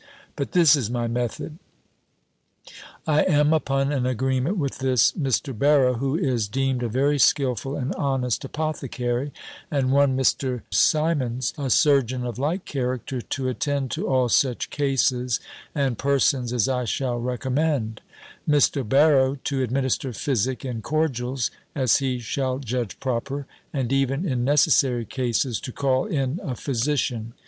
[0.35, 1.59] But this is my method:
[3.05, 5.55] I am upon an agreement with this Mr.
[5.55, 9.31] Barrow, who is deemed a very skilful and honest apothecary,
[9.69, 10.63] and one Mr.
[10.71, 15.39] Simmonds, a surgeon of like character, to attend to all such cases
[15.75, 18.01] and persons as I shall recommend;
[18.49, 18.81] Mr.
[18.83, 25.05] Barrow, to administer physic and cordials, as he shall judge proper, and even, in necessary
[25.05, 27.35] cases, to call in a physician.